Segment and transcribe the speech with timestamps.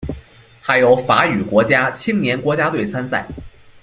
[0.63, 3.23] 它由法语国家青年国家队参赛。